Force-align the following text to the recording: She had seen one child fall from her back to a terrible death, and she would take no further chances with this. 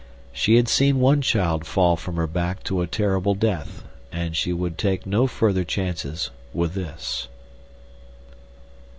She 0.33 0.55
had 0.55 0.67
seen 0.67 0.99
one 0.99 1.21
child 1.21 1.63
fall 1.67 1.95
from 1.95 2.15
her 2.15 2.25
back 2.25 2.63
to 2.63 2.81
a 2.81 2.87
terrible 2.87 3.35
death, 3.35 3.83
and 4.11 4.35
she 4.35 4.51
would 4.51 4.75
take 4.79 5.05
no 5.05 5.27
further 5.27 5.63
chances 5.63 6.31
with 6.55 6.73
this. 6.73 7.27